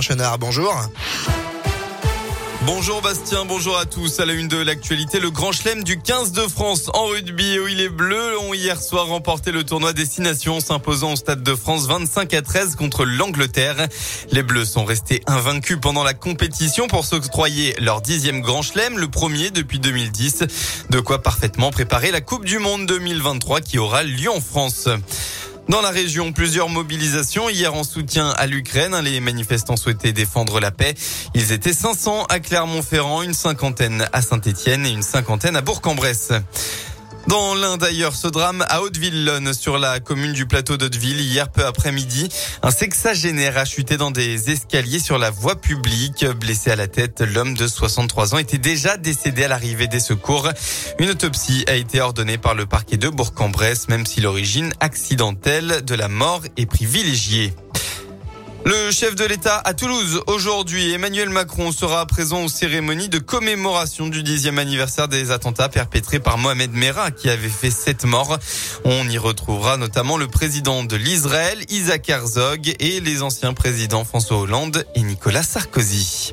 [0.00, 0.38] Chenard.
[0.38, 0.74] Bonjour.
[2.64, 4.20] Bonjour Bastien, bonjour à tous.
[4.20, 7.66] À la une de l'actualité, le grand chelem du 15 de France en rugby où
[7.66, 11.88] il est bleu ont hier soir remporté le tournoi Destination s'imposant au Stade de France
[11.88, 13.88] 25 à 13 contre l'Angleterre.
[14.30, 19.08] Les Bleus sont restés invaincus pendant la compétition pour s'octroyer leur dixième grand chelem, le
[19.08, 20.44] premier depuis 2010.
[20.88, 24.88] De quoi parfaitement préparer la Coupe du Monde 2023 qui aura lieu en France.
[25.68, 28.98] Dans la région, plusieurs mobilisations hier en soutien à l'Ukraine.
[29.04, 30.94] Les manifestants souhaitaient défendre la paix.
[31.34, 36.32] Ils étaient 500 à Clermont-Ferrand, une cinquantaine à Saint-Étienne et une cinquantaine à Bourg-en-Bresse.
[37.28, 41.64] Dans l'un d'ailleurs, ce drame à Hauteville-Lonne, sur la commune du plateau d'Hauteville, hier peu
[41.64, 42.28] après-midi,
[42.62, 46.26] un sexagénaire a chuté dans des escaliers sur la voie publique.
[46.40, 50.48] Blessé à la tête, l'homme de 63 ans était déjà décédé à l'arrivée des secours.
[50.98, 55.94] Une autopsie a été ordonnée par le parquet de Bourg-en-Bresse, même si l'origine accidentelle de
[55.94, 57.54] la mort est privilégiée.
[58.64, 64.06] Le chef de l'État à Toulouse aujourd'hui, Emmanuel Macron sera présent aux cérémonies de commémoration
[64.06, 68.38] du dixième anniversaire des attentats perpétrés par Mohamed Merah qui avait fait sept morts.
[68.84, 74.38] On y retrouvera notamment le président de l'Israël, Isaac Herzog, et les anciens présidents François
[74.38, 76.32] Hollande et Nicolas Sarkozy.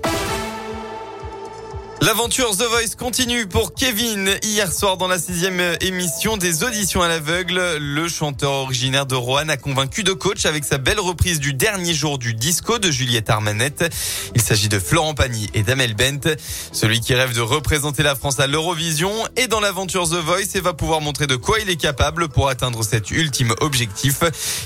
[2.02, 4.32] L'aventure The Voice continue pour Kevin.
[4.42, 9.50] Hier soir, dans la sixième émission des auditions à l'aveugle, le chanteur originaire de Roanne
[9.50, 13.30] a convaincu de coach avec sa belle reprise du dernier jour du disco de Juliette
[13.30, 13.94] Armanette.
[14.34, 16.36] Il s'agit de Florent Pagny et d'Amel Bent.
[16.72, 20.62] Celui qui rêve de représenter la France à l'Eurovision est dans l'aventure The Voice et
[20.62, 24.22] va pouvoir montrer de quoi il est capable pour atteindre cet ultime objectif.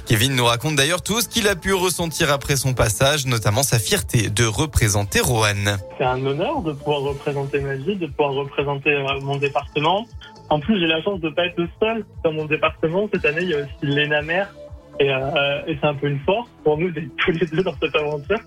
[0.05, 3.79] Kevin nous raconte d'ailleurs tout ce qu'il a pu ressentir après son passage, notamment sa
[3.79, 5.79] fierté de représenter Roanne.
[5.97, 10.05] C'est un honneur de pouvoir représenter ma ville, de pouvoir représenter euh, mon département.
[10.49, 13.07] En plus, j'ai la chance de pas être le seul dans mon département.
[13.13, 14.53] Cette année, il y a aussi Léna Mère.
[14.99, 17.95] Et, euh, c'est un peu une force pour nous d'être tous les deux dans cette
[17.95, 18.37] aventure.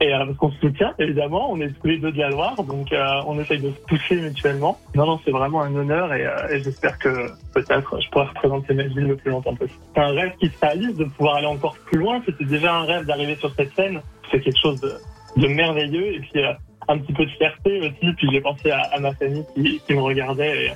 [0.00, 2.62] Et euh, parce qu'on se soutient, évidemment, on est tous les deux de la Loire,
[2.64, 2.88] donc
[3.26, 4.78] on essaye de se pousser mutuellement.
[4.94, 8.82] Non, non, c'est vraiment un honneur et, et j'espère que peut-être je pourrai représenter ma
[8.82, 9.80] ville le plus longtemps possible.
[9.94, 12.20] C'est un rêve qui se réalise de pouvoir aller encore plus loin.
[12.26, 14.02] C'était déjà un rêve d'arriver sur cette scène.
[14.30, 14.92] C'est quelque chose de,
[15.36, 16.14] de merveilleux.
[16.14, 16.42] Et puis
[16.88, 18.12] un petit peu de fierté aussi.
[18.16, 20.72] Puis j'ai pensé à, à, ma famille qui, qui me regardait et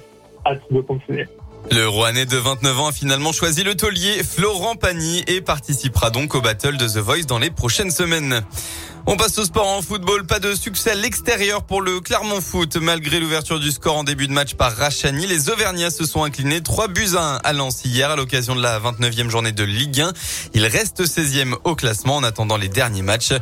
[0.46, 1.26] hâte de continuer.
[1.70, 6.34] Le Rouennais de 29 ans a finalement choisi le taulier Florent Pagny et participera donc
[6.34, 8.40] au battle de The Voice dans les prochaines semaines.
[9.12, 10.24] On passe au sport en football.
[10.24, 12.76] Pas de succès à l'extérieur pour le Clermont Foot.
[12.76, 16.62] Malgré l'ouverture du score en début de match par Rachani, les Auvergnats se sont inclinés
[16.62, 20.00] 3 buts à 1 à Lens hier à l'occasion de la 29e journée de Ligue
[20.00, 20.12] 1.
[20.54, 23.32] Il reste 16e au classement en attendant les derniers matchs.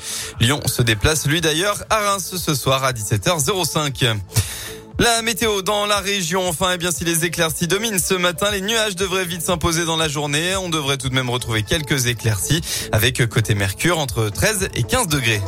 [0.40, 4.16] Lyon se déplace lui d'ailleurs à Reims ce soir à 17h05.
[5.00, 8.60] La météo dans la région, enfin, eh bien, si les éclaircies dominent ce matin, les
[8.60, 10.56] nuages devraient vite s'imposer dans la journée.
[10.56, 15.06] On devrait tout de même retrouver quelques éclaircies avec côté Mercure entre 13 et 15
[15.06, 15.40] degrés.